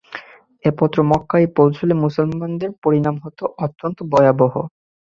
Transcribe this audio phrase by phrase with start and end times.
[0.65, 4.53] এ পত্র মক্কায় পৌঁছলে মুসলমানদের পরিণাম হত অত্যন্ত ভয়াবহ।